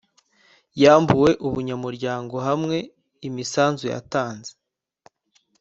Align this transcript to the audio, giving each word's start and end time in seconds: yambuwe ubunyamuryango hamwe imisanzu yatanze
yambuwe 0.81 1.31
ubunyamuryango 1.47 2.35
hamwe 2.47 2.77
imisanzu 3.27 3.85
yatanze 3.93 4.51